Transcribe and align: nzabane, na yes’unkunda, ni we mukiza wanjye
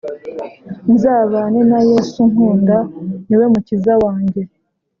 nzabane, 0.93 1.59
na 1.71 1.79
yes’unkunda, 1.89 2.77
ni 3.27 3.35
we 3.39 3.45
mukiza 3.53 3.93
wanjye 4.03 4.41